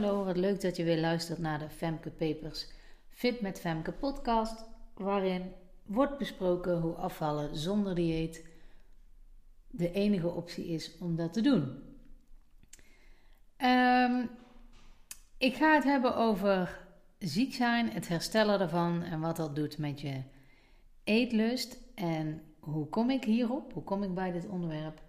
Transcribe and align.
Hallo, 0.00 0.24
wat 0.24 0.36
leuk 0.36 0.60
dat 0.60 0.76
je 0.76 0.84
weer 0.84 1.00
luistert 1.00 1.38
naar 1.38 1.58
de 1.58 1.70
Femke 1.70 2.10
Papers 2.10 2.66
Fit 3.08 3.40
met 3.40 3.60
Femke 3.60 3.92
podcast, 3.92 4.64
waarin 4.94 5.52
wordt 5.82 6.18
besproken 6.18 6.80
hoe 6.80 6.94
afvallen 6.94 7.56
zonder 7.56 7.94
dieet 7.94 8.46
de 9.70 9.92
enige 9.92 10.28
optie 10.28 10.66
is 10.66 10.98
om 10.98 11.16
dat 11.16 11.32
te 11.32 11.40
doen. 11.40 11.82
Ehm, 13.56 14.26
ik 15.38 15.54
ga 15.54 15.74
het 15.74 15.84
hebben 15.84 16.16
over 16.16 16.86
ziek 17.18 17.54
zijn, 17.54 17.90
het 17.90 18.08
herstellen 18.08 18.58
daarvan 18.58 19.02
en 19.02 19.20
wat 19.20 19.36
dat 19.36 19.56
doet 19.56 19.78
met 19.78 20.00
je 20.00 20.22
eetlust. 21.04 21.78
En 21.94 22.42
hoe 22.58 22.86
kom 22.86 23.10
ik 23.10 23.24
hierop? 23.24 23.72
Hoe 23.72 23.84
kom 23.84 24.02
ik 24.02 24.14
bij 24.14 24.32
dit 24.32 24.46
onderwerp? 24.46 25.02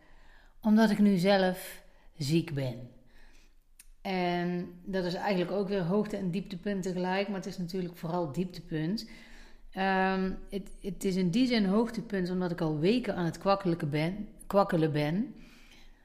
Omdat 0.62 0.90
ik 0.90 1.00
nu 1.00 1.18
zelf 1.18 1.84
ziek 2.18 2.54
ben. 2.54 2.98
Dat 4.92 5.06
is 5.06 5.14
eigenlijk 5.14 5.52
ook 5.52 5.68
weer 5.68 5.84
hoogte- 5.84 6.18
en 6.18 6.32
dieptepunt 6.32 6.84
tegelijk, 6.84 7.28
maar 7.28 7.38
het 7.38 7.46
is 7.46 7.58
natuurlijk 7.58 7.98
vooral 7.98 8.32
dieptepunt. 8.32 9.10
Um, 9.74 10.38
het, 10.50 10.72
het, 10.82 11.04
is 11.04 11.16
in 11.16 11.30
die 11.30 11.48
zin 11.48 11.66
hoogtepunt 11.66 12.30
omdat 12.30 12.52
ik 12.52 12.62
al 12.62 12.80
weken 12.80 13.16
aan 13.16 13.26
het 13.26 13.38
kwakkelen 13.38 13.90
ben. 13.90 14.28
Kwakkelen 14.48 14.92
ben. 14.92 15.36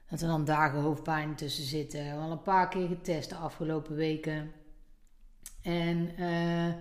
Dat 0.09 0.21
er 0.21 0.27
dan 0.27 0.45
dagen 0.45 0.79
hoofdpijn 0.79 1.35
tussen 1.35 1.63
zitten. 1.63 2.11
Al 2.11 2.31
een 2.31 2.41
paar 2.41 2.69
keer 2.69 2.87
getest 2.87 3.29
de 3.29 3.35
afgelopen 3.35 3.95
weken. 3.95 4.51
En 5.61 6.09
uh, 6.19 6.73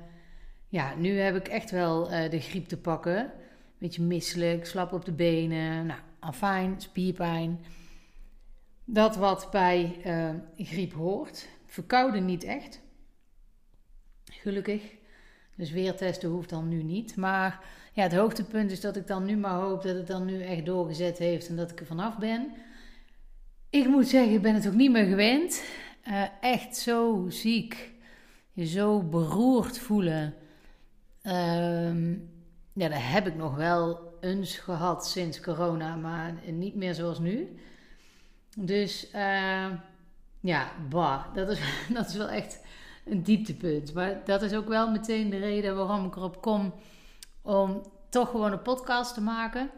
ja, 0.69 0.95
nu 0.95 1.19
heb 1.19 1.37
ik 1.37 1.49
echt 1.49 1.71
wel 1.71 2.13
uh, 2.13 2.31
de 2.31 2.41
griep 2.41 2.67
te 2.69 2.77
pakken. 2.77 3.33
Beetje 3.79 4.03
misselijk, 4.03 4.67
slap 4.67 4.93
op 4.93 5.05
de 5.05 5.13
benen. 5.13 5.87
Nou, 5.87 6.01
afijn, 6.19 6.81
spierpijn. 6.81 7.65
Dat 8.85 9.17
wat 9.17 9.49
bij 9.51 9.97
uh, 10.07 10.67
griep 10.67 10.93
hoort. 10.93 11.49
Verkouden 11.75 12.25
niet 12.25 12.45
echt. 12.45 12.81
Gelukkig. 14.25 14.83
Dus 15.55 15.71
weer 15.71 15.97
testen 15.97 16.29
hoeft 16.29 16.51
dan 16.51 16.69
nu 16.69 16.83
niet. 16.83 17.17
Maar 17.17 17.65
ja, 17.93 18.03
het 18.03 18.15
hoogtepunt 18.15 18.71
is 18.71 18.81
dat 18.81 18.97
ik 18.97 19.07
dan 19.07 19.25
nu 19.25 19.37
maar 19.37 19.61
hoop 19.61 19.83
dat 19.83 19.97
het 19.97 20.07
dan 20.07 20.25
nu 20.25 20.43
echt 20.43 20.67
doorgezet 20.67 21.19
heeft 21.19 21.49
en 21.49 21.57
dat 21.57 21.71
ik 21.71 21.81
er 21.81 21.87
vanaf 21.87 22.19
ben. 22.19 22.53
Ik 23.71 23.87
moet 23.89 24.09
zeggen, 24.09 24.35
ik 24.35 24.43
ben 24.43 24.55
het 24.55 24.67
ook 24.67 24.75
niet 24.75 24.91
meer 24.91 25.05
gewend. 25.05 25.65
Uh, 26.09 26.23
echt 26.41 26.77
zo 26.77 27.27
ziek. 27.29 27.93
Je 28.53 28.67
zo 28.67 29.03
beroerd 29.03 29.79
voelen. 29.79 30.35
Uh, 31.23 32.13
ja, 32.73 32.89
dat 32.89 33.03
heb 33.03 33.27
ik 33.27 33.35
nog 33.35 33.57
wel 33.57 34.17
eens 34.21 34.59
gehad 34.59 35.09
sinds 35.09 35.41
corona, 35.41 35.97
maar 35.97 36.35
niet 36.53 36.75
meer 36.75 36.95
zoals 36.95 37.19
nu. 37.19 37.59
Dus 38.57 39.11
uh, 39.15 39.71
ja, 40.45 40.73
bah, 40.89 41.35
dat 41.35 41.49
is, 41.49 41.61
dat 41.95 42.09
is 42.09 42.17
wel 42.17 42.29
echt 42.29 42.61
een 43.05 43.23
dieptepunt. 43.23 43.95
Maar 43.95 44.25
dat 44.25 44.43
is 44.43 44.55
ook 44.55 44.69
wel 44.69 44.91
meteen 44.91 45.31
de 45.31 45.39
reden 45.39 45.77
waarom 45.77 46.07
ik 46.07 46.17
erop 46.17 46.43
kom 46.43 46.75
om 47.43 47.83
toch 48.09 48.31
gewoon 48.31 48.53
een 48.53 48.63
podcast 48.63 49.15
te 49.15 49.21
maken. 49.21 49.71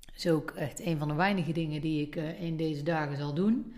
Dat 0.00 0.14
is 0.16 0.28
ook 0.28 0.50
echt 0.50 0.80
een 0.80 0.98
van 0.98 1.08
de 1.08 1.14
weinige 1.14 1.52
dingen 1.52 1.80
die 1.80 2.06
ik 2.06 2.16
uh, 2.16 2.42
in 2.42 2.56
deze 2.56 2.82
dagen 2.82 3.16
zal 3.16 3.34
doen. 3.34 3.74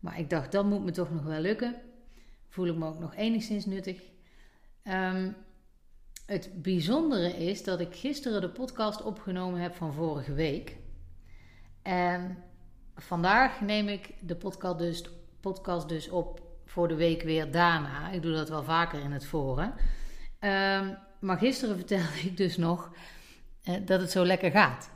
Maar 0.00 0.18
ik 0.18 0.30
dacht, 0.30 0.52
dat 0.52 0.64
moet 0.64 0.84
me 0.84 0.90
toch 0.90 1.10
nog 1.10 1.22
wel 1.22 1.40
lukken. 1.40 1.74
Voel 2.48 2.66
ik 2.66 2.76
me 2.76 2.86
ook 2.86 2.98
nog 2.98 3.14
enigszins 3.14 3.66
nuttig. 3.66 4.02
Um, 4.84 5.36
het 6.26 6.62
bijzondere 6.62 7.36
is 7.36 7.64
dat 7.64 7.80
ik 7.80 7.94
gisteren 7.94 8.40
de 8.40 8.48
podcast 8.48 9.02
opgenomen 9.02 9.60
heb 9.60 9.74
van 9.74 9.92
vorige 9.92 10.32
week. 10.32 10.76
En 11.82 12.38
vandaag 12.94 13.60
neem 13.60 13.88
ik 13.88 14.14
de 14.20 14.36
podcast 14.36 14.78
dus, 14.78 15.04
podcast 15.40 15.88
dus 15.88 16.08
op 16.08 16.40
voor 16.66 16.88
de 16.88 16.94
week 16.94 17.22
weer 17.22 17.50
daarna. 17.50 18.10
Ik 18.10 18.22
doe 18.22 18.32
dat 18.32 18.48
wel 18.48 18.64
vaker 18.64 19.00
in 19.00 19.12
het 19.12 19.26
forum. 19.26 19.72
Um, 20.40 20.98
maar 21.20 21.38
gisteren 21.38 21.76
vertelde 21.76 22.20
ik 22.22 22.36
dus 22.36 22.56
nog 22.56 22.90
uh, 23.64 23.74
dat 23.84 24.00
het 24.00 24.10
zo 24.10 24.24
lekker 24.24 24.50
gaat. 24.50 24.90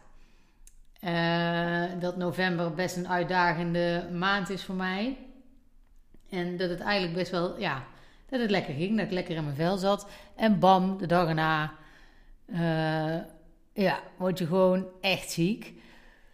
Uh, 1.01 2.01
dat 2.01 2.17
november 2.17 2.75
best 2.75 2.97
een 2.97 3.09
uitdagende 3.09 4.09
maand 4.13 4.51
is 4.51 4.65
voor 4.65 4.75
mij. 4.75 5.19
En 6.31 6.57
dat 6.57 6.71
het 6.71 6.81
eigenlijk 6.81 7.15
best 7.15 7.31
wel, 7.31 7.61
ja, 7.61 7.85
dat 8.29 8.41
het 8.41 8.51
lekker 8.51 8.75
ging. 8.75 8.97
Dat 8.97 9.07
ik 9.07 9.13
lekker 9.13 9.37
in 9.37 9.45
mijn 9.45 9.57
vel 9.57 9.77
zat. 9.77 10.09
En 10.37 10.59
bam, 10.59 10.99
de 10.99 11.07
dag 11.07 11.29
erna, 11.29 11.73
uh, 12.47 13.19
ja, 13.73 14.01
word 14.17 14.39
je 14.39 14.47
gewoon 14.47 14.87
echt 15.01 15.31
ziek. 15.31 15.65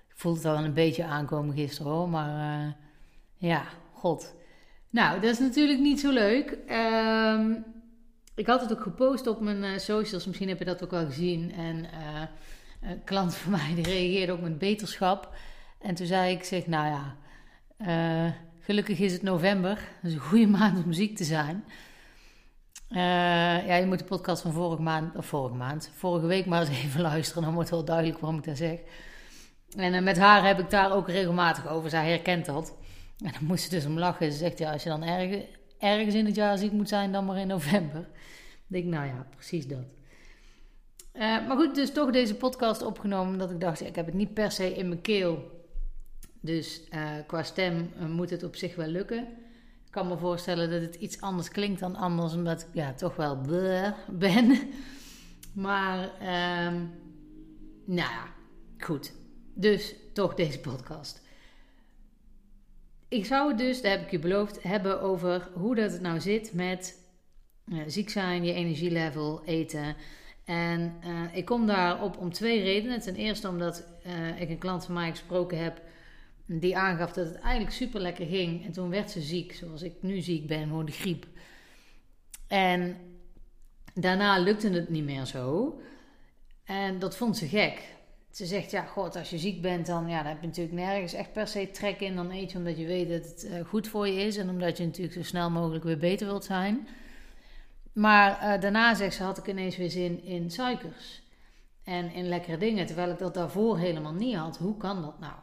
Ik 0.08 0.14
voelde 0.14 0.38
het 0.38 0.56
al 0.56 0.64
een 0.64 0.74
beetje 0.74 1.04
aankomen 1.04 1.54
gisteren 1.54 1.92
hoor. 1.92 2.08
Maar 2.08 2.76
ja, 3.34 3.62
god. 4.00 4.34
Nou, 4.90 5.20
dat 5.20 5.30
is 5.30 5.38
natuurlijk 5.38 5.80
niet 5.80 6.00
zo 6.00 6.10
leuk. 6.10 6.58
Um, 6.70 7.64
ik 8.34 8.46
had 8.46 8.60
het 8.60 8.72
ook 8.72 8.82
gepost 8.82 9.26
op 9.26 9.40
mijn 9.40 9.62
uh, 9.62 9.78
socials. 9.78 10.26
Misschien 10.26 10.48
heb 10.48 10.58
je 10.58 10.64
dat 10.64 10.82
ook 10.82 10.90
wel 10.90 11.04
gezien. 11.04 11.52
En 11.52 11.76
uh, 11.76 12.90
een 12.90 13.04
klant 13.04 13.34
van 13.34 13.50
mij 13.50 13.74
die 13.74 13.84
reageerde 13.84 14.32
ook 14.32 14.40
met 14.40 14.58
beterschap. 14.58 15.34
En 15.78 15.94
toen 15.94 16.06
zei 16.06 16.34
ik, 16.34 16.44
zeg, 16.44 16.66
nou 16.66 16.86
ja, 16.86 17.16
uh, 18.26 18.32
gelukkig 18.60 18.98
is 18.98 19.12
het 19.12 19.22
november. 19.22 19.74
Dat 19.74 20.10
is 20.10 20.14
een 20.14 20.20
goede 20.20 20.46
maand 20.46 20.84
om 20.84 20.92
ziek 20.92 21.16
te 21.16 21.24
zijn. 21.24 21.64
ja, 23.66 23.74
je 23.74 23.86
moet 23.86 23.98
de 23.98 24.04
podcast 24.04 24.42
van 24.42 24.52
vorige 24.52 24.82
maand, 24.82 25.16
of 25.16 25.26
vorige 25.26 25.54
maand, 25.54 25.90
vorige 25.94 26.26
week 26.26 26.46
maar 26.46 26.60
eens 26.60 26.78
even 26.84 27.00
luisteren. 27.00 27.42
Dan 27.42 27.54
wordt 27.54 27.70
wel 27.70 27.84
duidelijk 27.84 28.18
waarom 28.18 28.38
ik 28.38 28.44
dat 28.44 28.56
zeg. 28.56 28.78
En 29.76 30.04
met 30.04 30.18
haar 30.18 30.46
heb 30.46 30.58
ik 30.58 30.70
daar 30.70 30.92
ook 30.92 31.08
regelmatig 31.08 31.68
over. 31.68 31.90
Zij 31.90 32.08
herkent 32.08 32.46
dat. 32.46 32.78
En 33.24 33.32
dan 33.32 33.44
moest 33.44 33.64
ze 33.64 33.70
dus 33.70 33.86
om 33.86 33.98
lachen. 33.98 34.32
Ze 34.32 34.38
zegt, 34.38 34.58
ja, 34.58 34.72
als 34.72 34.82
je 34.82 34.88
dan 34.88 35.02
ergens, 35.02 35.44
ergens 35.78 36.14
in 36.14 36.26
het 36.26 36.34
jaar 36.34 36.58
ziek 36.58 36.72
moet 36.72 36.88
zijn, 36.88 37.12
dan 37.12 37.24
maar 37.24 37.38
in 37.38 37.46
november. 37.46 38.08
Denk 38.66 38.84
nou 38.84 39.06
ja, 39.06 39.26
precies 39.36 39.66
dat. 39.66 39.84
Uh, 41.14 41.46
maar 41.46 41.56
goed, 41.56 41.74
dus 41.74 41.92
toch 41.92 42.10
deze 42.10 42.34
podcast 42.34 42.82
opgenomen. 42.82 43.38
Dat 43.38 43.50
ik 43.50 43.60
dacht, 43.60 43.80
ik 43.80 43.96
heb 43.96 44.06
het 44.06 44.14
niet 44.14 44.34
per 44.34 44.50
se 44.50 44.74
in 44.74 44.88
mijn 44.88 45.00
keel. 45.00 45.58
Dus 46.40 46.82
uh, 46.94 47.10
qua 47.26 47.42
stem 47.42 47.92
uh, 47.96 48.06
moet 48.06 48.30
het 48.30 48.42
op 48.42 48.56
zich 48.56 48.74
wel 48.74 48.86
lukken. 48.86 49.18
Ik 49.86 49.90
kan 49.96 50.08
me 50.08 50.18
voorstellen 50.18 50.70
dat 50.70 50.80
het 50.80 50.94
iets 50.94 51.20
anders 51.20 51.48
klinkt 51.48 51.80
dan 51.80 51.96
anders, 51.96 52.34
omdat 52.34 52.60
ik 52.60 52.66
ja, 52.72 52.92
toch 52.92 53.16
wel 53.16 53.40
ben. 54.10 54.58
Maar, 55.52 55.98
uh, 56.20 56.80
nou 57.84 58.10
ja, 58.10 58.24
goed. 58.78 59.12
Dus 59.54 59.94
toch 60.12 60.34
deze 60.34 60.60
podcast. 60.60 61.22
Ik 63.10 63.24
zou 63.24 63.48
het 63.48 63.58
dus, 63.58 63.82
dat 63.82 63.90
heb 63.90 64.02
ik 64.02 64.10
je 64.10 64.18
beloofd, 64.18 64.62
hebben 64.62 65.00
over 65.00 65.48
hoe 65.52 65.74
dat 65.74 65.92
het 65.92 66.00
nou 66.00 66.20
zit 66.20 66.52
met 66.52 66.98
uh, 67.66 67.82
ziek 67.86 68.10
zijn, 68.10 68.44
je 68.44 68.52
energielevel, 68.52 69.44
eten. 69.44 69.96
En 70.44 71.00
uh, 71.04 71.36
ik 71.36 71.44
kom 71.44 71.66
daarop 71.66 72.16
om 72.16 72.32
twee 72.32 72.62
redenen. 72.62 73.00
Ten 73.00 73.14
eerste 73.14 73.48
omdat 73.48 73.86
uh, 74.06 74.40
ik 74.40 74.48
een 74.48 74.58
klant 74.58 74.84
van 74.84 74.94
mij 74.94 75.10
gesproken 75.10 75.62
heb 75.62 75.82
die 76.46 76.76
aangaf 76.76 77.12
dat 77.12 77.26
het 77.26 77.38
eigenlijk 77.38 77.74
super 77.74 78.00
lekker 78.00 78.26
ging. 78.26 78.64
En 78.64 78.72
toen 78.72 78.90
werd 78.90 79.10
ze 79.10 79.20
ziek, 79.20 79.52
zoals 79.52 79.82
ik 79.82 79.94
nu 80.00 80.20
ziek 80.20 80.46
ben, 80.46 80.62
gewoon 80.62 80.86
de 80.86 80.92
griep. 80.92 81.26
En 82.48 82.96
daarna 83.94 84.38
lukte 84.38 84.68
het 84.68 84.88
niet 84.88 85.04
meer 85.04 85.24
zo. 85.24 85.80
En 86.64 86.98
dat 86.98 87.16
vond 87.16 87.36
ze 87.36 87.48
gek. 87.48 87.82
Ze 88.30 88.46
zegt, 88.46 88.70
ja, 88.70 88.84
god, 88.84 89.16
als 89.16 89.30
je 89.30 89.38
ziek 89.38 89.62
bent, 89.62 89.86
dan, 89.86 90.08
ja, 90.08 90.16
dan 90.22 90.32
heb 90.32 90.40
je 90.40 90.46
natuurlijk 90.46 90.76
nergens 90.76 91.12
echt 91.12 91.32
per 91.32 91.46
se 91.46 91.70
trek 91.70 92.00
in. 92.00 92.16
Dan 92.16 92.30
eet 92.30 92.52
je 92.52 92.58
omdat 92.58 92.78
je 92.78 92.86
weet 92.86 93.08
dat 93.08 93.24
het 93.24 93.44
uh, 93.44 93.64
goed 93.64 93.88
voor 93.88 94.08
je 94.08 94.20
is 94.20 94.36
en 94.36 94.48
omdat 94.48 94.78
je 94.78 94.84
natuurlijk 94.84 95.14
zo 95.14 95.22
snel 95.22 95.50
mogelijk 95.50 95.84
weer 95.84 95.98
beter 95.98 96.26
wilt 96.26 96.44
zijn. 96.44 96.88
Maar 97.92 98.30
uh, 98.32 98.60
daarna, 98.60 98.94
zegt 98.94 99.14
ze, 99.14 99.22
had 99.22 99.38
ik 99.38 99.46
ineens 99.46 99.76
weer 99.76 99.90
zin 99.90 100.24
in 100.24 100.50
suikers 100.50 101.22
en 101.84 102.12
in 102.12 102.28
lekkere 102.28 102.56
dingen, 102.56 102.86
terwijl 102.86 103.10
ik 103.10 103.18
dat 103.18 103.34
daarvoor 103.34 103.78
helemaal 103.78 104.14
niet 104.14 104.36
had. 104.36 104.58
Hoe 104.58 104.76
kan 104.76 105.02
dat 105.02 105.18
nou? 105.18 105.34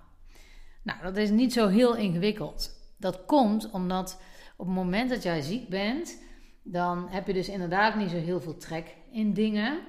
Nou, 0.84 1.02
dat 1.02 1.18
is 1.18 1.30
niet 1.30 1.54
zo 1.54 1.68
heel 1.68 1.96
ingewikkeld. 1.96 2.72
Dat 2.98 3.26
komt 3.26 3.70
omdat 3.72 4.22
op 4.58 4.66
het 4.66 4.76
moment 4.76 5.10
dat 5.10 5.24
jij 5.24 5.42
ziek 5.42 5.70
bent, 5.70 6.24
dan 6.64 7.08
heb 7.10 7.28
je 7.28 7.34
dus 7.34 7.50
inderdaad 7.50 7.96
niet 7.96 8.10
zo 8.10 8.18
heel 8.18 8.42
veel 8.42 8.58
trek 8.58 8.96
in 9.12 9.34
dingen. 9.34 9.80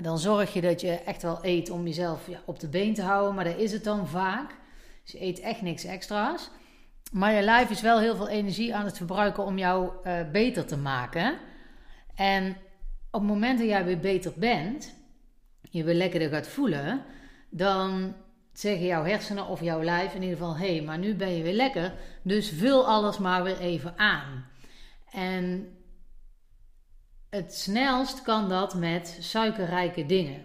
Dan 0.00 0.18
zorg 0.18 0.52
je 0.52 0.60
dat 0.60 0.80
je 0.80 0.90
echt 0.90 1.22
wel 1.22 1.38
eet 1.42 1.70
om 1.70 1.86
jezelf 1.86 2.26
ja, 2.26 2.42
op 2.44 2.60
de 2.60 2.68
been 2.68 2.94
te 2.94 3.02
houden, 3.02 3.34
maar 3.34 3.44
dat 3.44 3.58
is 3.58 3.72
het 3.72 3.84
dan 3.84 4.08
vaak. 4.08 4.54
Dus 5.02 5.12
je 5.12 5.22
eet 5.22 5.40
echt 5.40 5.62
niks 5.62 5.84
extra's. 5.84 6.50
Maar 7.12 7.32
je 7.32 7.42
lijf 7.42 7.70
is 7.70 7.80
wel 7.80 7.98
heel 7.98 8.16
veel 8.16 8.28
energie 8.28 8.74
aan 8.74 8.84
het 8.84 8.96
verbruiken 8.96 9.44
om 9.44 9.58
jou 9.58 9.90
uh, 10.04 10.30
beter 10.30 10.66
te 10.66 10.76
maken. 10.76 11.38
En 12.14 12.56
op 13.10 13.20
het 13.20 13.30
moment 13.30 13.58
dat 13.58 13.68
jij 13.68 13.84
weer 13.84 13.98
beter 13.98 14.32
bent, 14.36 14.94
je 15.70 15.84
weer 15.84 15.94
lekkerder 15.94 16.28
gaat 16.28 16.48
voelen, 16.48 17.02
dan 17.50 18.14
zeggen 18.52 18.86
jouw 18.86 19.04
hersenen 19.04 19.46
of 19.46 19.60
jouw 19.60 19.82
lijf 19.82 20.14
in 20.14 20.22
ieder 20.22 20.36
geval: 20.36 20.56
hé, 20.56 20.74
hey, 20.74 20.84
maar 20.84 20.98
nu 20.98 21.14
ben 21.14 21.36
je 21.36 21.42
weer 21.42 21.52
lekker, 21.52 21.92
dus 22.22 22.50
vul 22.50 22.86
alles 22.86 23.18
maar 23.18 23.42
weer 23.42 23.58
even 23.58 23.98
aan. 23.98 24.46
En 25.10 25.68
het 27.34 27.54
snelst 27.54 28.22
kan 28.22 28.48
dat 28.48 28.74
met 28.74 29.16
suikerrijke 29.20 30.06
dingen. 30.06 30.44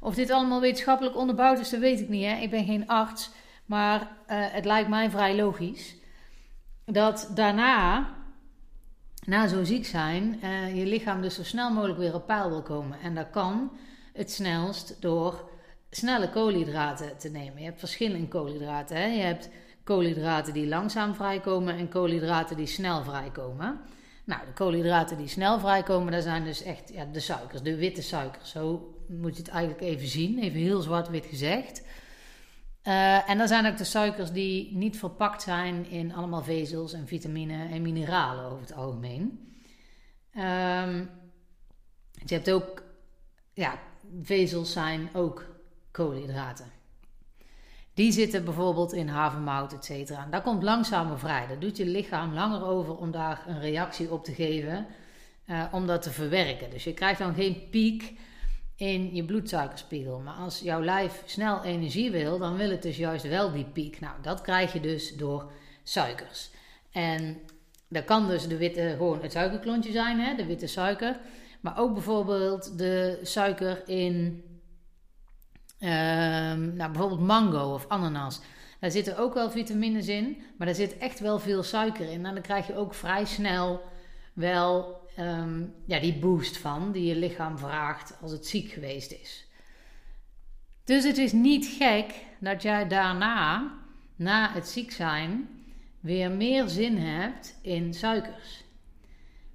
Of 0.00 0.14
dit 0.14 0.30
allemaal 0.30 0.60
wetenschappelijk 0.60 1.16
onderbouwd 1.16 1.58
is, 1.58 1.70
dat 1.70 1.80
weet 1.80 2.00
ik 2.00 2.08
niet. 2.08 2.24
Hè? 2.24 2.36
Ik 2.36 2.50
ben 2.50 2.64
geen 2.64 2.88
arts, 2.88 3.30
maar 3.66 4.00
uh, 4.00 4.06
het 4.28 4.64
lijkt 4.64 4.88
mij 4.88 5.10
vrij 5.10 5.36
logisch. 5.36 5.96
dat 6.84 7.30
daarna, 7.34 8.08
na 9.24 9.46
zo 9.46 9.64
ziek 9.64 9.86
zijn, 9.86 10.40
uh, 10.42 10.76
je 10.76 10.86
lichaam 10.86 11.22
dus 11.22 11.34
zo 11.34 11.42
snel 11.42 11.70
mogelijk 11.72 11.98
weer 11.98 12.14
op 12.14 12.26
peil 12.26 12.48
wil 12.48 12.62
komen. 12.62 13.00
En 13.00 13.14
dat 13.14 13.30
kan 13.30 13.70
het 14.12 14.32
snelst 14.32 14.96
door 15.00 15.50
snelle 15.90 16.30
koolhydraten 16.30 17.18
te 17.18 17.28
nemen. 17.28 17.58
Je 17.58 17.64
hebt 17.64 17.78
verschillende 17.78 18.28
koolhydraten. 18.28 18.96
Hè? 18.96 19.06
Je 19.06 19.22
hebt 19.22 19.48
koolhydraten 19.84 20.52
die 20.52 20.68
langzaam 20.68 21.14
vrijkomen 21.14 21.76
en 21.76 21.88
koolhydraten 21.88 22.56
die 22.56 22.66
snel 22.66 23.04
vrijkomen. 23.04 23.80
Nou, 24.28 24.46
de 24.46 24.52
koolhydraten 24.52 25.16
die 25.16 25.28
snel 25.28 25.58
vrijkomen, 25.58 26.12
dat 26.12 26.22
zijn 26.22 26.44
dus 26.44 26.62
echt 26.62 26.92
ja, 26.92 27.04
de 27.04 27.20
suikers, 27.20 27.62
de 27.62 27.76
witte 27.76 28.02
suikers. 28.02 28.50
Zo 28.50 28.94
moet 29.06 29.36
je 29.36 29.42
het 29.42 29.50
eigenlijk 29.50 29.82
even 29.82 30.08
zien, 30.08 30.38
even 30.38 30.60
heel 30.60 30.80
zwart-wit 30.80 31.26
gezegd. 31.26 31.82
Uh, 32.84 33.30
en 33.30 33.38
dan 33.38 33.48
zijn 33.48 33.66
ook 33.66 33.76
de 33.76 33.84
suikers 33.84 34.32
die 34.32 34.76
niet 34.76 34.98
verpakt 34.98 35.42
zijn 35.42 35.86
in 35.86 36.14
allemaal 36.14 36.42
vezels 36.42 36.92
en 36.92 37.06
vitamine 37.06 37.68
en 37.68 37.82
mineralen 37.82 38.44
over 38.44 38.60
het 38.60 38.72
algemeen. 38.72 39.22
Um, 40.36 41.10
je 42.12 42.34
hebt 42.34 42.50
ook, 42.50 42.82
ja, 43.52 43.78
vezels 44.22 44.72
zijn 44.72 45.08
ook 45.12 45.44
koolhydraten. 45.90 46.77
Die 47.98 48.12
zitten 48.12 48.44
bijvoorbeeld 48.44 48.92
in 48.92 49.08
havermout, 49.08 49.72
et 49.72 49.84
cetera. 49.84 50.24
En 50.24 50.30
dat 50.30 50.42
komt 50.42 50.62
langzamer 50.62 51.18
vrij. 51.18 51.46
Dat 51.46 51.60
doet 51.60 51.76
je 51.76 51.86
lichaam 51.86 52.34
langer 52.34 52.66
over 52.66 52.96
om 52.96 53.10
daar 53.10 53.44
een 53.46 53.60
reactie 53.60 54.12
op 54.12 54.24
te 54.24 54.32
geven, 54.32 54.86
uh, 55.46 55.64
om 55.72 55.86
dat 55.86 56.02
te 56.02 56.10
verwerken. 56.10 56.70
Dus 56.70 56.84
je 56.84 56.92
krijgt 56.94 57.18
dan 57.18 57.34
geen 57.34 57.68
piek 57.70 58.18
in 58.76 59.14
je 59.14 59.24
bloedsuikerspiegel. 59.24 60.18
Maar 60.18 60.34
als 60.34 60.60
jouw 60.60 60.82
lijf 60.82 61.22
snel 61.26 61.64
energie 61.64 62.10
wil, 62.10 62.38
dan 62.38 62.56
wil 62.56 62.70
het 62.70 62.82
dus 62.82 62.96
juist 62.96 63.28
wel 63.28 63.52
die 63.52 63.64
piek. 63.64 64.00
Nou, 64.00 64.14
dat 64.22 64.40
krijg 64.40 64.72
je 64.72 64.80
dus 64.80 65.16
door 65.16 65.50
suikers. 65.82 66.50
En 66.92 67.36
dat 67.88 68.04
kan 68.04 68.28
dus 68.28 68.48
de 68.48 68.56
witte, 68.56 68.94
gewoon 68.96 69.22
het 69.22 69.32
suikerklontje 69.32 69.92
zijn, 69.92 70.20
hè, 70.20 70.34
de 70.34 70.46
witte 70.46 70.66
suiker. 70.66 71.20
Maar 71.60 71.78
ook 71.78 71.92
bijvoorbeeld 71.92 72.78
de 72.78 73.18
suiker 73.22 73.88
in 73.88 74.42
nou, 75.78 76.92
bijvoorbeeld 76.92 77.20
mango 77.20 77.72
of 77.74 77.88
ananas. 77.88 78.40
Daar 78.80 78.90
zitten 78.90 79.18
ook 79.18 79.34
wel 79.34 79.50
vitamines 79.50 80.08
in, 80.08 80.42
maar 80.56 80.66
daar 80.66 80.76
zit 80.76 80.98
echt 80.98 81.20
wel 81.20 81.38
veel 81.38 81.62
suiker 81.62 82.10
in. 82.10 82.26
En 82.26 82.34
dan 82.34 82.42
krijg 82.42 82.66
je 82.66 82.76
ook 82.76 82.94
vrij 82.94 83.24
snel 83.24 83.82
wel 84.32 85.00
ehm, 85.16 85.64
ja, 85.84 86.00
die 86.00 86.18
boost 86.18 86.56
van, 86.56 86.92
die 86.92 87.04
je 87.04 87.16
lichaam 87.16 87.58
vraagt 87.58 88.16
als 88.20 88.32
het 88.32 88.46
ziek 88.46 88.70
geweest 88.70 89.12
is. 89.12 89.46
Dus 90.84 91.04
het 91.04 91.18
is 91.18 91.32
niet 91.32 91.66
gek 91.66 92.14
dat 92.40 92.62
jij 92.62 92.88
daarna, 92.88 93.72
na 94.16 94.52
het 94.52 94.68
ziek 94.68 94.92
zijn, 94.92 95.48
weer 96.00 96.30
meer 96.30 96.68
zin 96.68 96.96
hebt 96.96 97.58
in 97.62 97.94
suikers. 97.94 98.64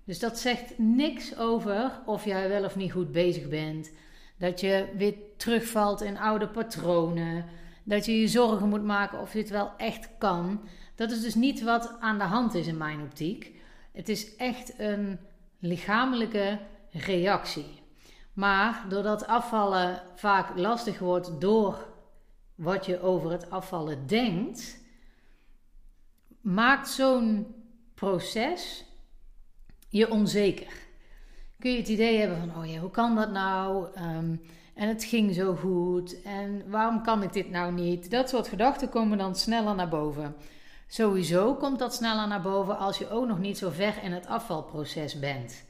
Dus 0.04 0.20
dat 0.20 0.40
zegt 0.40 0.78
niks 0.78 1.38
over 1.38 1.92
of 2.06 2.26
jij 2.26 2.50
wel 2.50 2.64
of 2.64 2.76
niet 2.76 2.92
goed 2.92 3.12
bezig 3.12 3.48
bent. 3.48 3.92
Dat 4.38 4.60
je 4.60 4.94
weer 4.98 5.16
terugvalt 5.38 6.02
in 6.02 6.18
oude 6.18 6.48
patronen. 6.48 7.46
Dat 7.84 8.06
je 8.06 8.20
je 8.20 8.28
zorgen 8.28 8.70
moet 8.70 8.84
maken 8.84 9.20
of 9.20 9.34
je 9.34 9.40
het 9.40 9.50
wel 9.50 9.72
echt 9.78 10.10
kan. 10.18 10.62
Dat 10.96 11.12
is 11.12 11.22
dus 11.22 11.36
niet 11.36 11.64
wat 11.64 11.96
aan 12.00 12.18
de 12.18 12.24
hand 12.24 12.54
is 12.54 12.68
in 12.68 12.78
mijn 12.78 13.02
optiek. 13.02 13.52
Het 13.92 14.10
is 14.10 14.36
echt 14.36 14.80
een 14.80 15.20
lichamelijke 15.60 16.60
reactie. 16.92 17.82
Maar 18.34 18.86
doordat 18.90 19.28
afvallen 19.28 20.02
vaak 20.16 20.58
lastig 20.58 21.00
wordt 21.00 21.42
door 21.42 21.88
wat 22.56 22.86
je 22.86 23.02
over 23.02 23.32
het 23.32 23.50
afvallen 23.50 24.08
denkt, 24.08 24.80
maakt 26.42 26.90
zo'n 26.90 27.56
proces 27.94 28.86
je 29.90 30.12
onzeker 30.12 30.74
kun 31.60 31.72
je 31.72 31.78
het 31.78 31.88
idee 31.88 32.20
hebben 32.20 32.38
van, 32.38 32.58
oh 32.58 32.72
ja, 32.72 32.80
hoe 32.80 32.92
kan 32.92 33.16
dat 33.16 33.32
nou? 33.32 33.88
Um, 33.98 34.42
en 34.74 34.88
het 34.88 35.04
ging 35.04 35.34
zo 35.34 35.56
goed. 35.56 36.22
En 36.22 36.70
waarom 36.70 37.04
kan 37.04 37.24
ik 37.24 37.34
dit 37.34 37.50
nou 37.50 37.74
niet? 37.74 38.12
Dat 38.12 38.30
soort 38.30 38.48
gedachten 38.48 38.90
komen 38.90 39.18
dan 39.18 39.36
sneller 39.36 39.76
naar 39.76 39.90
boven. 39.90 40.36
Sowieso 40.88 41.56
komt 41.56 41.80
dat 41.80 41.94
sneller 41.94 42.28
naar 42.28 42.42
boven 42.42 42.78
als 42.78 42.98
je 42.98 43.10
ook 43.10 43.28
nog 43.28 43.40
niet 43.40 43.58
zo 43.58 43.70
ver 43.70 43.94
in 44.04 44.12
het 44.12 44.28
afvalproces 44.28 45.20
bent. 45.20 45.64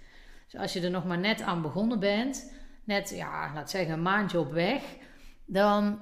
Dus 0.46 0.62
als 0.62 0.74
je 0.74 0.82
er 0.82 0.90
nog 0.90 1.06
maar 1.06 1.20
net 1.20 1.42
aan 1.42 1.62
begonnen 1.62 2.00
bent, 2.00 2.54
net, 2.84 3.10
ja, 3.16 3.52
laat 3.54 3.70
zeggen, 3.70 3.94
een 3.94 4.02
maandje 4.02 4.40
op 4.40 4.52
weg, 4.52 4.84
dan 5.46 6.00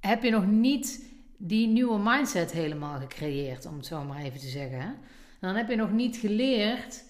heb 0.00 0.22
je 0.22 0.30
nog 0.30 0.46
niet 0.46 1.12
die 1.36 1.68
nieuwe 1.68 1.98
mindset 1.98 2.52
helemaal 2.52 2.98
gecreëerd, 2.98 3.66
om 3.66 3.76
het 3.76 3.86
zo 3.86 4.04
maar 4.04 4.22
even 4.22 4.40
te 4.40 4.48
zeggen. 4.48 4.96
Dan 5.40 5.54
heb 5.54 5.68
je 5.68 5.76
nog 5.76 5.92
niet 5.92 6.16
geleerd 6.16 7.04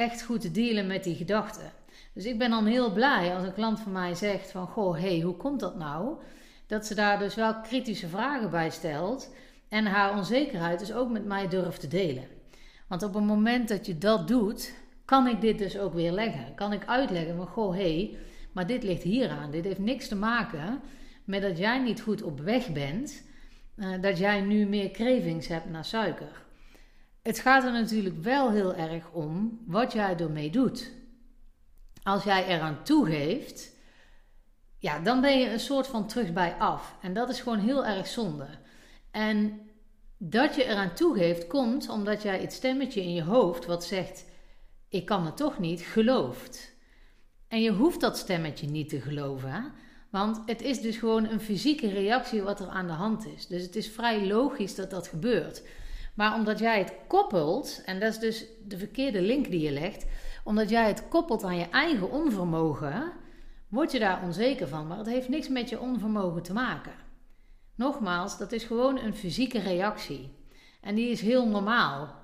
echt 0.00 0.22
goed 0.22 0.40
te 0.40 0.50
dealen 0.50 0.86
met 0.86 1.04
die 1.04 1.14
gedachten. 1.14 1.72
Dus 2.14 2.24
ik 2.24 2.38
ben 2.38 2.50
dan 2.50 2.66
heel 2.66 2.92
blij 2.92 3.34
als 3.34 3.44
een 3.44 3.52
klant 3.52 3.80
van 3.80 3.92
mij 3.92 4.14
zegt 4.14 4.50
van... 4.50 4.66
Goh, 4.66 4.98
hey, 4.98 5.20
hoe 5.20 5.36
komt 5.36 5.60
dat 5.60 5.76
nou? 5.76 6.16
Dat 6.66 6.86
ze 6.86 6.94
daar 6.94 7.18
dus 7.18 7.34
wel 7.34 7.60
kritische 7.60 8.08
vragen 8.08 8.50
bij 8.50 8.70
stelt... 8.70 9.34
en 9.68 9.86
haar 9.86 10.16
onzekerheid 10.16 10.78
dus 10.78 10.92
ook 10.92 11.10
met 11.10 11.24
mij 11.24 11.48
durft 11.48 11.80
te 11.80 11.88
delen. 11.88 12.24
Want 12.88 13.02
op 13.02 13.14
het 13.14 13.24
moment 13.24 13.68
dat 13.68 13.86
je 13.86 13.98
dat 13.98 14.28
doet... 14.28 14.74
kan 15.04 15.26
ik 15.26 15.40
dit 15.40 15.58
dus 15.58 15.78
ook 15.78 15.94
weer 15.94 16.12
leggen. 16.12 16.54
Kan 16.54 16.72
ik 16.72 16.86
uitleggen 16.86 17.36
van... 17.36 17.46
Goh, 17.46 17.74
hey, 17.74 18.16
maar 18.52 18.66
dit 18.66 18.82
ligt 18.82 19.02
hieraan. 19.02 19.50
Dit 19.50 19.64
heeft 19.64 19.78
niks 19.78 20.08
te 20.08 20.16
maken 20.16 20.80
met 21.24 21.42
dat 21.42 21.58
jij 21.58 21.78
niet 21.78 22.00
goed 22.00 22.22
op 22.22 22.40
weg 22.40 22.72
bent... 22.72 23.28
Uh, 23.76 24.00
dat 24.00 24.18
jij 24.18 24.40
nu 24.40 24.66
meer 24.66 24.90
cravings 24.90 25.46
hebt 25.48 25.70
naar 25.70 25.84
suiker 25.84 26.48
het 27.22 27.38
gaat 27.38 27.64
er 27.64 27.72
natuurlijk 27.72 28.22
wel 28.22 28.50
heel 28.50 28.74
erg 28.74 29.10
om 29.10 29.60
wat 29.66 29.92
jij 29.92 30.16
ermee 30.16 30.50
doet. 30.50 30.90
Als 32.02 32.24
jij 32.24 32.46
eraan 32.46 32.82
toegeeft, 32.82 33.72
ja, 34.78 34.98
dan 34.98 35.20
ben 35.20 35.38
je 35.38 35.50
een 35.50 35.60
soort 35.60 35.86
van 35.86 36.06
terug 36.06 36.32
bij 36.32 36.54
af. 36.58 36.96
En 37.02 37.12
dat 37.12 37.28
is 37.28 37.40
gewoon 37.40 37.58
heel 37.58 37.86
erg 37.86 38.06
zonde. 38.06 38.48
En 39.10 39.60
dat 40.18 40.54
je 40.54 40.64
eraan 40.64 40.94
toegeeft 40.94 41.46
komt 41.46 41.88
omdat 41.88 42.22
jij 42.22 42.40
het 42.40 42.52
stemmetje 42.52 43.02
in 43.02 43.14
je 43.14 43.22
hoofd 43.22 43.66
wat 43.66 43.84
zegt: 43.84 44.24
Ik 44.88 45.04
kan 45.04 45.24
het 45.24 45.36
toch 45.36 45.58
niet, 45.58 45.80
gelooft. 45.80 46.72
En 47.48 47.62
je 47.62 47.70
hoeft 47.72 48.00
dat 48.00 48.18
stemmetje 48.18 48.66
niet 48.66 48.88
te 48.88 49.00
geloven, 49.00 49.72
want 50.10 50.42
het 50.46 50.62
is 50.62 50.80
dus 50.80 50.96
gewoon 50.96 51.24
een 51.24 51.40
fysieke 51.40 51.88
reactie 51.88 52.42
wat 52.42 52.60
er 52.60 52.68
aan 52.68 52.86
de 52.86 52.92
hand 52.92 53.26
is. 53.26 53.46
Dus 53.46 53.62
het 53.62 53.76
is 53.76 53.90
vrij 53.90 54.26
logisch 54.26 54.74
dat 54.74 54.90
dat 54.90 55.08
gebeurt. 55.08 55.62
Maar 56.20 56.34
omdat 56.34 56.58
jij 56.58 56.78
het 56.78 56.92
koppelt, 57.06 57.82
en 57.84 58.00
dat 58.00 58.12
is 58.12 58.18
dus 58.18 58.44
de 58.64 58.78
verkeerde 58.78 59.20
link 59.22 59.50
die 59.50 59.60
je 59.60 59.70
legt, 59.70 60.06
omdat 60.44 60.68
jij 60.68 60.86
het 60.86 61.08
koppelt 61.08 61.44
aan 61.44 61.56
je 61.56 61.68
eigen 61.68 62.10
onvermogen, 62.10 63.12
word 63.68 63.92
je 63.92 63.98
daar 63.98 64.22
onzeker 64.22 64.68
van. 64.68 64.86
Maar 64.86 64.98
het 64.98 65.06
heeft 65.06 65.28
niks 65.28 65.48
met 65.48 65.68
je 65.68 65.80
onvermogen 65.80 66.42
te 66.42 66.52
maken. 66.52 66.92
Nogmaals, 67.74 68.38
dat 68.38 68.52
is 68.52 68.64
gewoon 68.64 68.98
een 68.98 69.14
fysieke 69.14 69.58
reactie. 69.58 70.30
En 70.80 70.94
die 70.94 71.10
is 71.10 71.20
heel 71.20 71.48
normaal. 71.48 72.14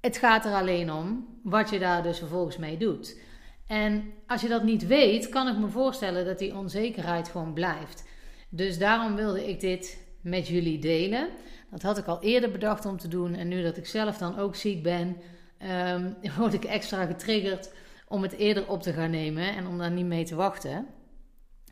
Het 0.00 0.16
gaat 0.16 0.44
er 0.44 0.54
alleen 0.54 0.92
om 0.92 1.38
wat 1.42 1.70
je 1.70 1.78
daar 1.78 2.02
dus 2.02 2.18
vervolgens 2.18 2.56
mee 2.56 2.76
doet. 2.76 3.20
En 3.66 4.12
als 4.26 4.40
je 4.40 4.48
dat 4.48 4.62
niet 4.62 4.86
weet, 4.86 5.28
kan 5.28 5.48
ik 5.48 5.58
me 5.58 5.68
voorstellen 5.68 6.24
dat 6.24 6.38
die 6.38 6.56
onzekerheid 6.56 7.28
gewoon 7.28 7.52
blijft. 7.52 8.08
Dus 8.48 8.78
daarom 8.78 9.14
wilde 9.14 9.48
ik 9.48 9.60
dit 9.60 10.02
met 10.22 10.48
jullie 10.48 10.78
delen. 10.78 11.28
Dat 11.70 11.82
had 11.82 11.98
ik 11.98 12.06
al 12.06 12.22
eerder 12.22 12.50
bedacht 12.50 12.86
om 12.86 12.98
te 12.98 13.08
doen. 13.08 13.34
En 13.34 13.48
nu 13.48 13.62
dat 13.62 13.76
ik 13.76 13.86
zelf 13.86 14.18
dan 14.18 14.38
ook 14.38 14.54
ziek 14.54 14.82
ben, 14.82 15.16
um, 15.94 16.16
word 16.38 16.54
ik 16.54 16.64
extra 16.64 17.06
getriggerd 17.06 17.72
om 18.08 18.22
het 18.22 18.32
eerder 18.32 18.68
op 18.68 18.82
te 18.82 18.92
gaan 18.92 19.10
nemen 19.10 19.54
en 19.56 19.66
om 19.66 19.78
daar 19.78 19.90
niet 19.90 20.06
mee 20.06 20.24
te 20.24 20.34
wachten. 20.34 20.86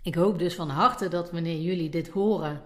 Ik 0.02 0.14
hoop 0.14 0.38
dus 0.38 0.54
van 0.54 0.69
harte 0.69 1.09
dat 1.09 1.30
wanneer 1.30 1.61
jullie 1.61 1.90
dit 1.90 2.09
horen, 2.09 2.62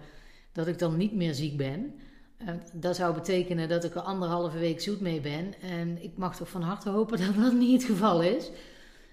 dat 0.51 0.67
ik 0.67 0.79
dan 0.79 0.97
niet 0.97 1.13
meer 1.13 1.33
ziek 1.33 1.57
ben. 1.57 1.93
Uh, 2.41 2.49
dat 2.73 2.95
zou 2.95 3.13
betekenen 3.13 3.69
dat 3.69 3.83
ik 3.83 3.95
er 3.95 4.01
anderhalve 4.01 4.57
week 4.57 4.81
zoet 4.81 4.99
mee 4.99 5.19
ben. 5.19 5.53
En 5.61 6.03
ik 6.03 6.17
mag 6.17 6.35
toch 6.35 6.49
van 6.49 6.61
harte 6.61 6.89
hopen 6.89 7.17
dat 7.25 7.35
dat 7.35 7.53
niet 7.53 7.81
het 7.81 7.91
geval 7.91 8.21
is. 8.21 8.51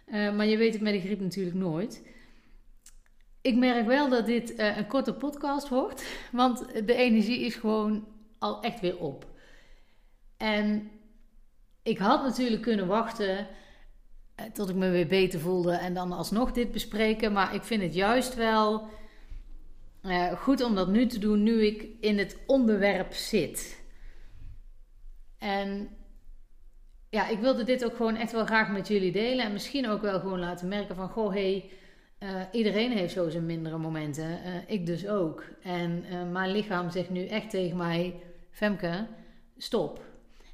Uh, 0.06 0.34
maar 0.34 0.46
je 0.46 0.56
weet 0.56 0.72
het 0.72 0.82
met 0.82 0.92
de 0.92 1.00
griep 1.00 1.20
natuurlijk 1.20 1.56
nooit. 1.56 2.02
Ik 3.42 3.56
merk 3.56 3.86
wel 3.86 4.08
dat 4.08 4.26
dit 4.26 4.58
uh, 4.58 4.76
een 4.76 4.86
korte 4.86 5.14
podcast 5.14 5.68
wordt, 5.68 6.04
want 6.32 6.86
de 6.86 6.94
energie 6.94 7.40
is 7.40 7.54
gewoon 7.54 8.06
al 8.38 8.62
echt 8.62 8.80
weer 8.80 8.98
op. 8.98 9.26
En 10.36 10.90
ik 11.82 11.98
had 11.98 12.22
natuurlijk 12.22 12.62
kunnen 12.62 12.86
wachten 12.86 13.46
eh, 14.34 14.46
tot 14.52 14.68
ik 14.68 14.76
me 14.76 14.90
weer 14.90 15.06
beter 15.06 15.40
voelde 15.40 15.72
en 15.72 15.94
dan 15.94 16.12
alsnog 16.12 16.52
dit 16.52 16.72
bespreken, 16.72 17.32
maar 17.32 17.54
ik 17.54 17.62
vind 17.62 17.82
het 17.82 17.94
juist 17.94 18.34
wel 18.34 18.88
uh, 20.02 20.32
goed 20.32 20.62
om 20.62 20.74
dat 20.74 20.88
nu 20.88 21.06
te 21.06 21.18
doen, 21.18 21.42
nu 21.42 21.66
ik 21.66 21.86
in 22.00 22.18
het 22.18 22.38
onderwerp 22.46 23.12
zit. 23.12 23.82
En 25.38 25.88
ja, 27.08 27.28
ik 27.28 27.38
wilde 27.38 27.64
dit 27.64 27.84
ook 27.84 27.96
gewoon 27.96 28.16
echt 28.16 28.32
wel 28.32 28.46
graag 28.46 28.70
met 28.70 28.88
jullie 28.88 29.12
delen 29.12 29.44
en 29.44 29.52
misschien 29.52 29.88
ook 29.88 30.02
wel 30.02 30.20
gewoon 30.20 30.38
laten 30.38 30.68
merken 30.68 30.96
van, 30.96 31.08
goh, 31.08 31.32
hey, 31.32 31.70
uh, 32.22 32.42
iedereen 32.52 32.92
heeft 32.92 33.12
zo 33.12 33.28
zijn 33.28 33.46
mindere 33.46 33.78
momenten. 33.78 34.24
Uh, 34.24 34.54
ik 34.66 34.86
dus 34.86 35.08
ook. 35.08 35.44
En 35.62 36.04
uh, 36.10 36.30
mijn 36.30 36.50
lichaam 36.50 36.90
zegt 36.90 37.10
nu 37.10 37.26
echt 37.26 37.50
tegen 37.50 37.76
mij: 37.76 38.14
Femke, 38.50 39.06
stop. 39.56 40.00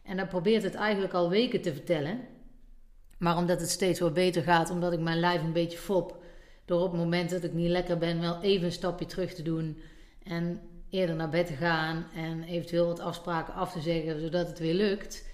En 0.02 0.16
dan 0.16 0.28
probeert 0.28 0.62
het 0.62 0.74
eigenlijk 0.74 1.14
al 1.14 1.30
weken 1.30 1.60
te 1.60 1.72
vertellen. 1.72 2.20
Maar 3.18 3.36
omdat 3.36 3.60
het 3.60 3.70
steeds 3.70 4.00
wat 4.00 4.14
beter 4.14 4.42
gaat, 4.42 4.70
omdat 4.70 4.92
ik 4.92 5.00
mijn 5.00 5.20
lijf 5.20 5.42
een 5.42 5.52
beetje 5.52 5.78
fop. 5.78 6.22
Door 6.64 6.80
op 6.80 6.90
het 6.90 7.00
moment 7.00 7.30
dat 7.30 7.44
ik 7.44 7.52
niet 7.52 7.70
lekker 7.70 7.98
ben, 7.98 8.20
wel 8.20 8.42
even 8.42 8.66
een 8.66 8.72
stapje 8.72 9.06
terug 9.06 9.34
te 9.34 9.42
doen. 9.42 9.78
En 10.22 10.60
eerder 10.90 11.16
naar 11.16 11.28
bed 11.28 11.46
te 11.46 11.52
gaan. 11.52 12.06
En 12.14 12.42
eventueel 12.42 12.86
wat 12.86 13.00
afspraken 13.00 13.54
af 13.54 13.72
te 13.72 13.80
zeggen, 13.80 14.20
zodat 14.20 14.46
het 14.46 14.58
weer 14.58 14.74
lukt. 14.74 15.26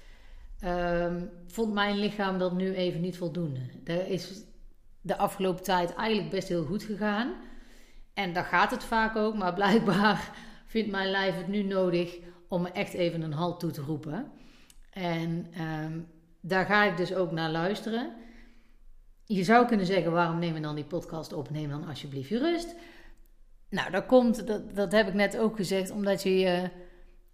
Um, 0.64 1.30
vond 1.46 1.72
mijn 1.72 1.98
lichaam 1.98 2.38
dat 2.38 2.52
nu 2.52 2.74
even 2.74 3.00
niet 3.00 3.16
voldoende. 3.16 3.60
Er 3.84 4.08
is 4.08 4.44
de 5.04 5.16
afgelopen 5.16 5.62
tijd 5.62 5.94
eigenlijk 5.94 6.30
best 6.30 6.48
heel 6.48 6.64
goed 6.64 6.82
gegaan. 6.82 7.32
En 8.14 8.32
daar 8.32 8.44
gaat 8.44 8.70
het 8.70 8.84
vaak 8.84 9.16
ook, 9.16 9.34
maar 9.34 9.54
blijkbaar 9.54 10.30
vindt 10.66 10.90
mijn 10.90 11.10
lijf 11.10 11.36
het 11.36 11.48
nu 11.48 11.62
nodig 11.62 12.18
om 12.48 12.62
me 12.62 12.70
echt 12.70 12.92
even 12.92 13.22
een 13.22 13.32
halt 13.32 13.60
toe 13.60 13.70
te 13.70 13.80
roepen. 13.80 14.30
En 14.90 15.46
ehm, 15.52 16.00
daar 16.40 16.66
ga 16.66 16.84
ik 16.84 16.96
dus 16.96 17.14
ook 17.14 17.30
naar 17.30 17.50
luisteren. 17.50 18.12
Je 19.24 19.44
zou 19.44 19.66
kunnen 19.66 19.86
zeggen, 19.86 20.12
waarom 20.12 20.38
neem 20.38 20.54
je 20.54 20.60
dan 20.60 20.74
die 20.74 20.84
podcast 20.84 21.32
op? 21.32 21.50
Neem 21.50 21.68
dan 21.68 21.86
alsjeblieft 21.86 22.28
je 22.28 22.38
rust. 22.38 22.74
Nou, 23.68 23.90
dat 23.90 24.06
komt, 24.06 24.46
dat, 24.46 24.76
dat 24.76 24.92
heb 24.92 25.08
ik 25.08 25.14
net 25.14 25.38
ook 25.38 25.56
gezegd, 25.56 25.90
omdat 25.90 26.22
je 26.22 26.38
je, 26.38 26.70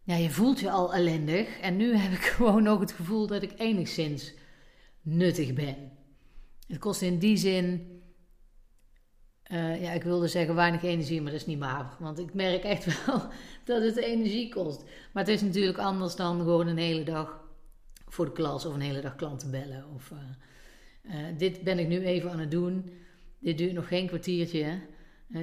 ja, 0.03 0.15
je 0.15 0.31
voelt 0.31 0.61
je 0.61 0.71
al 0.71 0.95
ellendig. 0.95 1.61
En 1.61 1.77
nu 1.77 1.97
heb 1.97 2.13
ik 2.13 2.25
gewoon 2.37 2.69
ook 2.69 2.81
het 2.81 2.93
gevoel 2.93 3.27
dat 3.27 3.43
ik 3.43 3.53
enigszins 3.57 4.35
nuttig 5.03 5.53
ben. 5.53 6.00
Het 6.71 6.79
kost 6.79 7.03
in 7.03 7.19
die 7.19 7.37
zin 7.37 8.01
uh, 9.53 9.83
ja, 9.83 9.93
ik 9.93 10.03
wilde 10.03 10.29
zeggen 10.29 10.55
weinig 10.55 10.83
energie, 10.83 11.23
maar 11.23 11.33
dat 11.33 11.41
is 11.41 11.47
niet 11.47 11.59
waar. 11.59 11.97
Want 11.99 12.19
ik 12.19 12.35
merk 12.35 12.63
echt 12.63 12.85
wel 13.07 13.23
dat 13.65 13.83
het 13.83 13.97
energie 13.97 14.49
kost. 14.49 14.85
Maar 15.13 15.25
het 15.25 15.33
is 15.33 15.43
natuurlijk 15.43 15.79
anders 15.79 16.17
dan 16.17 16.39
gewoon 16.39 16.67
een 16.67 16.79
hele 16.79 17.03
dag 17.03 17.41
voor 18.07 18.25
de 18.25 18.33
klas 18.33 18.67
of 18.67 18.75
een 18.75 18.81
hele 18.81 19.01
dag 19.01 19.17
klanten 19.17 19.51
bellen. 19.51 19.85
Of, 19.95 20.11
uh, 20.11 20.19
uh, 21.15 21.39
dit 21.39 21.63
ben 21.63 21.79
ik 21.79 21.89
nu 21.89 22.05
even 22.05 22.31
aan 22.31 22.39
het 22.39 22.51
doen. 22.51 22.93
Dit 23.39 23.59
duurt 23.59 23.73
nog 23.73 23.89
geen 23.89 24.07
kwartiertje, 24.07 24.81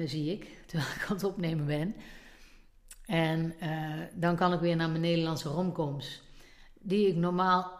zie 0.04 0.32
ik, 0.32 0.46
terwijl 0.66 0.90
ik 0.90 1.06
aan 1.08 1.16
het 1.16 1.24
opnemen 1.24 1.66
ben. 1.66 1.94
En 3.04 3.54
dan 4.14 4.36
kan 4.36 4.52
ik 4.52 4.60
weer 4.60 4.76
naar 4.76 4.90
mijn 4.90 5.00
Nederlandse 5.00 5.48
romcoms. 5.48 6.22
Die 6.80 7.08
ik 7.08 7.16
normaal 7.16 7.78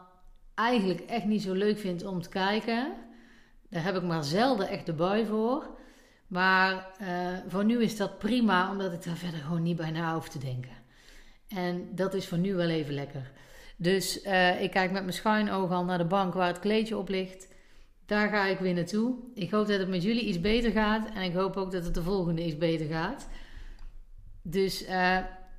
eigenlijk 0.55 1.01
echt 1.01 1.25
niet 1.25 1.43
zo 1.43 1.53
leuk 1.53 1.79
vind 1.79 2.05
om 2.05 2.23
te 2.23 2.29
kijken. 2.29 2.93
Daar 3.71 3.85
heb 3.85 3.97
ik 3.97 4.03
maar 4.03 4.25
zelden 4.25 4.69
echt 4.69 4.87
de 4.87 4.93
bui 4.93 5.27
voor. 5.27 5.77
Maar 6.27 6.87
uh, 7.03 7.09
voor 7.49 7.65
nu 7.65 7.83
is 7.83 7.97
dat 7.97 8.19
prima, 8.19 8.71
omdat 8.71 8.93
ik 8.93 9.05
daar 9.05 9.17
verder 9.17 9.41
gewoon 9.41 9.63
niet 9.63 9.77
bij 9.77 9.91
na 9.91 10.15
hoef 10.15 10.29
te 10.29 10.39
denken. 10.39 10.77
En 11.49 11.95
dat 11.95 12.15
is 12.15 12.29
voor 12.29 12.39
nu 12.39 12.55
wel 12.55 12.69
even 12.69 12.95
lekker. 12.95 13.31
Dus 13.77 14.25
uh, 14.25 14.63
ik 14.63 14.71
kijk 14.71 14.91
met 14.91 15.03
mijn 15.03 15.15
schuin 15.15 15.51
oog 15.51 15.71
al 15.71 15.85
naar 15.85 15.99
de 15.99 16.05
bank 16.05 16.35
waar 16.35 16.47
het 16.47 16.59
kleedje 16.59 16.97
op 16.97 17.09
ligt. 17.09 17.49
Daar 18.07 18.29
ga 18.29 18.47
ik 18.47 18.59
weer 18.59 18.75
naartoe. 18.75 19.15
Ik 19.35 19.51
hoop 19.51 19.67
dat 19.67 19.79
het 19.79 19.89
met 19.89 20.03
jullie 20.03 20.25
iets 20.25 20.41
beter 20.41 20.71
gaat. 20.71 21.09
En 21.15 21.23
ik 21.23 21.35
hoop 21.35 21.57
ook 21.57 21.73
dat 21.73 21.85
het 21.85 21.95
de 21.95 22.03
volgende 22.03 22.45
iets 22.45 22.59
beter 22.59 22.87
gaat. 22.87 23.29
Dus 24.43 24.83
uh, 24.83 24.89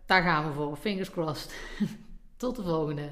daar 0.05 0.23
gaan 0.23 0.47
we 0.47 0.53
voor. 0.53 0.75
Fingers 0.75 1.09
crossed. 1.11 1.53
Tot 2.37 2.55
de 2.55 2.63
volgende. 2.63 3.09